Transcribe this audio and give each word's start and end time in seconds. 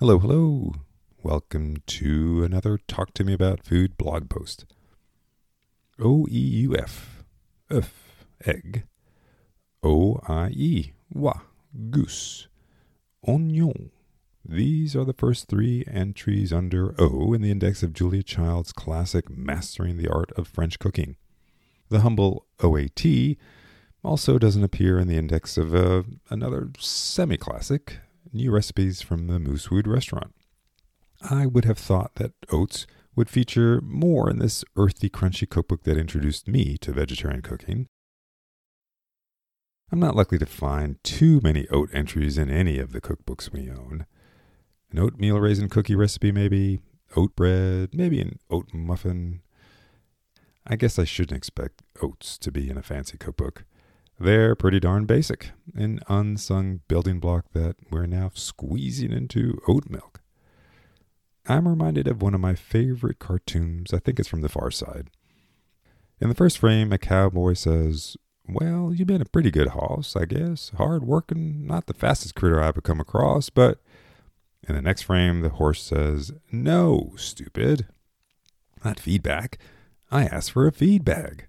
Hello, 0.00 0.18
hello. 0.18 0.72
Welcome 1.22 1.82
to 1.88 2.42
another 2.42 2.78
Talk 2.88 3.12
to 3.12 3.22
Me 3.22 3.34
About 3.34 3.62
Food 3.62 3.98
blog 3.98 4.30
post. 4.30 4.64
O 5.98 6.26
E 6.30 6.38
U 6.38 6.74
F, 6.74 7.22
œuf, 7.70 7.90
egg. 8.46 8.84
O 9.82 10.18
I 10.26 10.52
E, 10.56 10.92
wa, 11.12 11.40
goose. 11.90 12.48
Oignon. 13.28 13.90
These 14.42 14.96
are 14.96 15.04
the 15.04 15.12
first 15.12 15.48
three 15.48 15.84
entries 15.86 16.50
under 16.50 16.94
O 16.98 17.34
in 17.34 17.42
the 17.42 17.50
index 17.50 17.82
of 17.82 17.92
Julia 17.92 18.22
Child's 18.22 18.72
classic 18.72 19.28
Mastering 19.28 19.98
the 19.98 20.08
Art 20.08 20.32
of 20.34 20.48
French 20.48 20.78
Cooking. 20.78 21.16
The 21.90 22.00
humble 22.00 22.46
OAT 22.62 23.04
also 24.02 24.38
doesn't 24.38 24.64
appear 24.64 24.98
in 24.98 25.08
the 25.08 25.18
index 25.18 25.58
of 25.58 25.74
uh, 25.74 26.04
another 26.30 26.70
semi 26.78 27.36
classic, 27.36 27.98
New 28.32 28.50
Recipes 28.50 29.02
from 29.02 29.26
the 29.26 29.38
Moosewood 29.38 29.86
Restaurant. 29.86 30.34
I 31.22 31.46
would 31.46 31.64
have 31.64 31.78
thought 31.78 32.14
that 32.16 32.32
oats 32.50 32.86
would 33.16 33.28
feature 33.28 33.80
more 33.82 34.30
in 34.30 34.38
this 34.38 34.64
earthy, 34.76 35.10
crunchy 35.10 35.48
cookbook 35.48 35.82
that 35.84 35.98
introduced 35.98 36.48
me 36.48 36.76
to 36.78 36.92
vegetarian 36.92 37.42
cooking. 37.42 37.88
I'm 39.92 39.98
not 39.98 40.14
likely 40.14 40.38
to 40.38 40.46
find 40.46 41.02
too 41.02 41.40
many 41.42 41.66
oat 41.68 41.90
entries 41.92 42.38
in 42.38 42.48
any 42.48 42.78
of 42.78 42.92
the 42.92 43.00
cookbooks 43.00 43.52
we 43.52 43.68
own. 43.68 44.06
An 44.92 44.98
oatmeal 44.98 45.40
raisin 45.40 45.68
cookie 45.68 45.96
recipe, 45.96 46.30
maybe, 46.30 46.80
oat 47.16 47.34
bread, 47.34 47.90
maybe 47.92 48.20
an 48.20 48.38
oat 48.50 48.72
muffin. 48.72 49.40
I 50.66 50.76
guess 50.76 50.98
I 50.98 51.04
shouldn't 51.04 51.36
expect 51.36 51.82
oats 52.00 52.38
to 52.38 52.52
be 52.52 52.70
in 52.70 52.78
a 52.78 52.82
fancy 52.82 53.18
cookbook. 53.18 53.64
They're 54.22 54.54
pretty 54.54 54.80
darn 54.80 55.06
basic, 55.06 55.52
an 55.74 56.00
unsung 56.06 56.82
building 56.88 57.20
block 57.20 57.46
that 57.54 57.76
we're 57.90 58.04
now 58.04 58.30
squeezing 58.34 59.12
into 59.12 59.58
oat 59.66 59.88
milk. 59.88 60.20
I'm 61.46 61.66
reminded 61.66 62.06
of 62.06 62.20
one 62.20 62.34
of 62.34 62.40
my 62.40 62.54
favorite 62.54 63.18
cartoons. 63.18 63.94
I 63.94 63.98
think 63.98 64.20
it's 64.20 64.28
from 64.28 64.42
the 64.42 64.50
far 64.50 64.70
side. 64.70 65.08
In 66.20 66.28
the 66.28 66.34
first 66.34 66.58
frame, 66.58 66.92
a 66.92 66.98
cowboy 66.98 67.54
says, 67.54 68.18
Well, 68.46 68.92
you've 68.94 69.08
been 69.08 69.22
a 69.22 69.24
pretty 69.24 69.50
good 69.50 69.68
hoss, 69.68 70.14
I 70.14 70.26
guess. 70.26 70.70
Hard 70.76 71.02
working, 71.02 71.66
not 71.66 71.86
the 71.86 71.94
fastest 71.94 72.34
critter 72.34 72.62
I've 72.62 72.82
come 72.82 73.00
across, 73.00 73.48
but. 73.48 73.78
In 74.68 74.74
the 74.74 74.82
next 74.82 75.02
frame, 75.02 75.40
the 75.40 75.48
horse 75.48 75.82
says, 75.82 76.30
No, 76.52 77.14
stupid. 77.16 77.86
Not 78.84 79.00
feedback. 79.00 79.58
I 80.10 80.24
asked 80.26 80.52
for 80.52 80.66
a 80.66 80.72
feed 80.72 81.06
bag. 81.06 81.46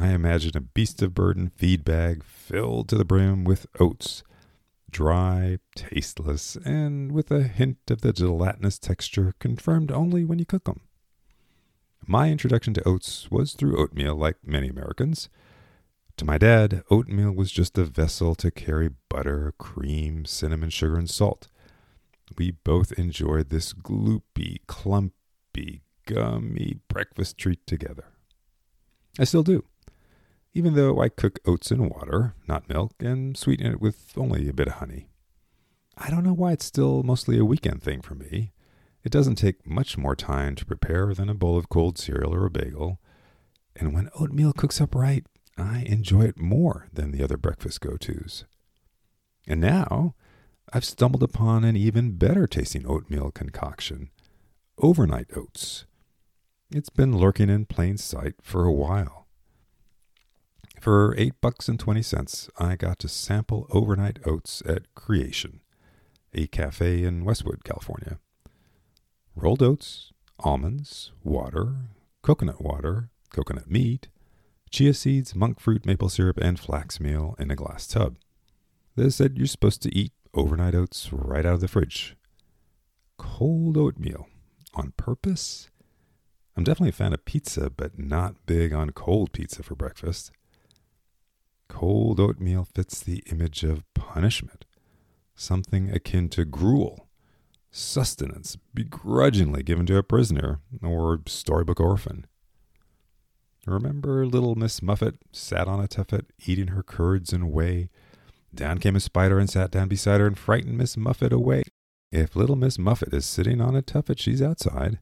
I 0.00 0.10
imagine 0.10 0.56
a 0.56 0.60
beast 0.60 1.02
of 1.02 1.12
burden 1.12 1.50
feed 1.56 1.84
bag 1.84 2.22
filled 2.22 2.88
to 2.88 2.96
the 2.96 3.04
brim 3.04 3.42
with 3.42 3.66
oats, 3.80 4.22
dry, 4.88 5.58
tasteless, 5.74 6.54
and 6.64 7.10
with 7.10 7.32
a 7.32 7.42
hint 7.42 7.78
of 7.90 8.02
the 8.02 8.12
gelatinous 8.12 8.78
texture 8.78 9.34
confirmed 9.40 9.90
only 9.90 10.24
when 10.24 10.38
you 10.38 10.46
cook 10.46 10.64
them. 10.64 10.82
My 12.06 12.30
introduction 12.30 12.74
to 12.74 12.88
oats 12.88 13.28
was 13.28 13.54
through 13.54 13.76
oatmeal, 13.76 14.14
like 14.14 14.36
many 14.46 14.68
Americans. 14.68 15.28
To 16.18 16.24
my 16.24 16.38
dad, 16.38 16.84
oatmeal 16.90 17.32
was 17.32 17.50
just 17.50 17.76
a 17.76 17.84
vessel 17.84 18.36
to 18.36 18.52
carry 18.52 18.90
butter, 19.08 19.52
cream, 19.58 20.24
cinnamon, 20.24 20.70
sugar, 20.70 20.96
and 20.96 21.10
salt. 21.10 21.48
We 22.36 22.52
both 22.52 22.92
enjoyed 22.92 23.50
this 23.50 23.72
gloopy, 23.72 24.58
clumpy, 24.68 25.82
gummy 26.06 26.78
breakfast 26.86 27.36
treat 27.36 27.66
together. 27.66 28.04
I 29.18 29.24
still 29.24 29.42
do 29.42 29.64
even 30.54 30.74
though 30.74 31.00
I 31.00 31.08
cook 31.08 31.38
oats 31.46 31.70
in 31.70 31.88
water, 31.88 32.34
not 32.46 32.68
milk, 32.68 32.94
and 33.00 33.36
sweeten 33.36 33.66
it 33.66 33.80
with 33.80 34.12
only 34.16 34.48
a 34.48 34.52
bit 34.52 34.68
of 34.68 34.74
honey. 34.74 35.08
I 35.96 36.10
don't 36.10 36.24
know 36.24 36.32
why 36.32 36.52
it's 36.52 36.64
still 36.64 37.02
mostly 37.02 37.38
a 37.38 37.44
weekend 37.44 37.82
thing 37.82 38.02
for 38.02 38.14
me. 38.14 38.52
It 39.04 39.12
doesn't 39.12 39.36
take 39.36 39.66
much 39.66 39.96
more 39.96 40.16
time 40.16 40.54
to 40.56 40.66
prepare 40.66 41.14
than 41.14 41.28
a 41.28 41.34
bowl 41.34 41.56
of 41.56 41.68
cold 41.68 41.98
cereal 41.98 42.34
or 42.34 42.46
a 42.46 42.50
bagel. 42.50 43.00
And 43.76 43.94
when 43.94 44.10
oatmeal 44.18 44.52
cooks 44.52 44.80
up 44.80 44.94
right, 44.94 45.24
I 45.56 45.84
enjoy 45.86 46.22
it 46.22 46.38
more 46.38 46.88
than 46.92 47.10
the 47.10 47.22
other 47.22 47.36
breakfast 47.36 47.80
go 47.80 47.96
tos. 47.96 48.44
And 49.46 49.60
now, 49.60 50.14
I've 50.72 50.84
stumbled 50.84 51.22
upon 51.22 51.64
an 51.64 51.76
even 51.76 52.16
better 52.16 52.46
tasting 52.46 52.86
oatmeal 52.86 53.30
concoction 53.30 54.10
overnight 54.80 55.28
oats. 55.36 55.84
It's 56.70 56.90
been 56.90 57.16
lurking 57.16 57.48
in 57.48 57.66
plain 57.66 57.96
sight 57.96 58.34
for 58.42 58.64
a 58.64 58.72
while. 58.72 59.26
For 60.80 61.12
eight 61.18 61.40
bucks 61.40 61.68
and 61.68 61.78
twenty 61.78 62.02
cents, 62.02 62.48
I 62.56 62.76
got 62.76 63.00
to 63.00 63.08
sample 63.08 63.66
overnight 63.70 64.20
oats 64.24 64.62
at 64.64 64.94
Creation, 64.94 65.60
a 66.32 66.46
cafe 66.46 67.02
in 67.02 67.24
Westwood, 67.24 67.64
California. 67.64 68.20
Rolled 69.34 69.62
oats, 69.62 70.12
almonds, 70.38 71.10
water, 71.24 71.74
coconut 72.22 72.62
water, 72.62 73.10
coconut 73.32 73.68
meat, 73.68 74.08
chia 74.70 74.94
seeds, 74.94 75.34
monk 75.34 75.58
fruit, 75.58 75.84
maple 75.84 76.08
syrup, 76.08 76.38
and 76.40 76.60
flax 76.60 77.00
meal 77.00 77.34
in 77.40 77.50
a 77.50 77.56
glass 77.56 77.88
tub. 77.88 78.16
They 78.94 79.10
said 79.10 79.36
you're 79.36 79.48
supposed 79.48 79.82
to 79.82 79.94
eat 79.94 80.12
overnight 80.32 80.76
oats 80.76 81.12
right 81.12 81.44
out 81.44 81.54
of 81.54 81.60
the 81.60 81.68
fridge. 81.68 82.16
Cold 83.16 83.76
oatmeal 83.76 84.28
on 84.74 84.92
purpose? 84.96 85.70
I'm 86.56 86.62
definitely 86.62 86.90
a 86.90 86.92
fan 86.92 87.12
of 87.12 87.24
pizza, 87.24 87.68
but 87.68 87.98
not 87.98 88.46
big 88.46 88.72
on 88.72 88.90
cold 88.90 89.32
pizza 89.32 89.64
for 89.64 89.74
breakfast. 89.74 90.30
Cold 91.68 92.18
oatmeal 92.18 92.64
fits 92.64 93.00
the 93.00 93.22
image 93.30 93.62
of 93.62 93.84
punishment, 93.94 94.64
something 95.34 95.90
akin 95.90 96.28
to 96.30 96.44
gruel, 96.44 97.08
sustenance 97.70 98.56
begrudgingly 98.74 99.62
given 99.62 99.86
to 99.86 99.96
a 99.96 100.02
prisoner 100.02 100.60
or 100.82 101.20
storybook 101.26 101.80
orphan. 101.80 102.26
Remember 103.66 104.24
little 104.24 104.54
Miss 104.54 104.82
Muffet 104.82 105.16
sat 105.30 105.68
on 105.68 105.80
a 105.80 105.86
tuffet, 105.86 106.26
eating 106.46 106.68
her 106.68 106.82
curds 106.82 107.32
and 107.32 107.52
whey. 107.52 107.90
Down 108.54 108.78
came 108.78 108.96
a 108.96 109.00
spider 109.00 109.38
and 109.38 109.50
sat 109.50 109.70
down 109.70 109.88
beside 109.88 110.20
her 110.20 110.26
and 110.26 110.38
frightened 110.38 110.78
Miss 110.78 110.96
Muffet 110.96 111.32
away. 111.32 111.64
If 112.10 112.34
little 112.34 112.56
Miss 112.56 112.78
Muffet 112.78 113.12
is 113.12 113.26
sitting 113.26 113.60
on 113.60 113.76
a 113.76 113.82
tuffet, 113.82 114.18
she's 114.18 114.40
outside, 114.40 114.98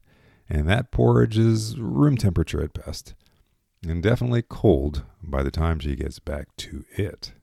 and 0.49 0.67
that 0.67 0.91
porridge 0.91 1.37
is 1.37 1.79
room 1.79 2.17
temperature 2.17 2.61
at 2.61 2.73
best 2.73 3.15
and 3.85 4.01
definitely 4.01 4.41
cold 4.41 5.03
by 5.21 5.43
the 5.43 5.51
time 5.51 5.79
she 5.79 5.95
gets 5.95 6.19
back 6.19 6.47
to 6.57 6.85
it. 6.91 7.33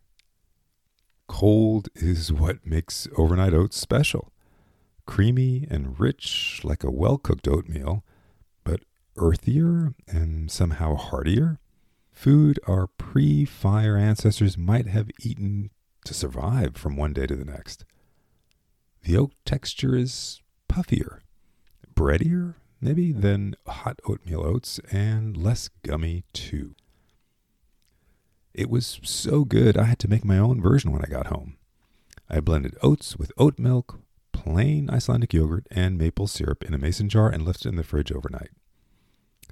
Cold 1.26 1.88
is 1.94 2.32
what 2.32 2.66
makes 2.66 3.08
overnight 3.16 3.54
oats 3.54 3.76
special. 3.76 4.32
Creamy 5.06 5.66
and 5.70 5.98
rich 5.98 6.60
like 6.64 6.84
a 6.84 6.90
well 6.90 7.18
cooked 7.18 7.48
oatmeal, 7.48 8.04
but 8.62 8.80
earthier 9.16 9.94
and 10.06 10.50
somehow 10.50 10.94
heartier. 10.94 11.58
Food 12.12 12.60
our 12.66 12.86
pre 12.86 13.44
fire 13.44 13.96
ancestors 13.96 14.56
might 14.56 14.86
have 14.86 15.10
eaten 15.20 15.70
to 16.04 16.14
survive 16.14 16.76
from 16.76 16.96
one 16.96 17.12
day 17.12 17.26
to 17.26 17.36
the 17.36 17.44
next. 17.44 17.84
The 19.02 19.16
oat 19.16 19.32
texture 19.44 19.96
is 19.96 20.40
puffier, 20.68 21.20
breadier, 21.94 22.54
maybe, 22.84 23.12
than 23.12 23.56
hot 23.66 23.98
oatmeal 24.06 24.44
oats 24.44 24.78
and 24.92 25.36
less 25.36 25.70
gummy 25.82 26.24
too. 26.32 26.74
It 28.52 28.70
was 28.70 29.00
so 29.02 29.44
good 29.44 29.76
I 29.76 29.84
had 29.84 29.98
to 30.00 30.08
make 30.08 30.24
my 30.24 30.38
own 30.38 30.60
version 30.60 30.92
when 30.92 31.02
I 31.02 31.08
got 31.08 31.26
home. 31.26 31.56
I 32.28 32.40
blended 32.40 32.76
oats 32.82 33.16
with 33.16 33.32
oat 33.36 33.58
milk, 33.58 34.00
plain 34.32 34.90
Icelandic 34.90 35.32
yogurt, 35.32 35.66
and 35.70 35.98
maple 35.98 36.26
syrup 36.26 36.62
in 36.62 36.74
a 36.74 36.78
mason 36.78 37.08
jar 37.08 37.28
and 37.28 37.44
left 37.44 37.64
it 37.64 37.70
in 37.70 37.76
the 37.76 37.82
fridge 37.82 38.12
overnight. 38.12 38.50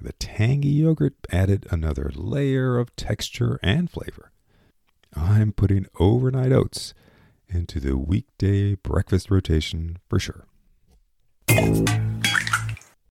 The 0.01 0.13
tangy 0.13 0.69
yogurt 0.69 1.15
added 1.31 1.67
another 1.69 2.11
layer 2.15 2.77
of 2.77 2.95
texture 2.95 3.59
and 3.61 3.89
flavor. 3.89 4.31
I'm 5.15 5.51
putting 5.51 5.87
overnight 5.99 6.51
oats 6.51 6.93
into 7.49 7.79
the 7.79 7.97
weekday 7.97 8.75
breakfast 8.75 9.29
rotation 9.29 9.97
for 10.09 10.19
sure. 10.19 10.45